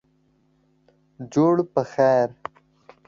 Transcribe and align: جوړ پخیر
جوړ 1.33 1.55
پخیر 1.73 2.29